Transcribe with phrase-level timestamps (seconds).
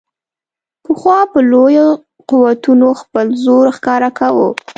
[0.83, 1.87] پخوا به لویو
[2.29, 4.49] قوتونو خپل زور ښکاره کاوه.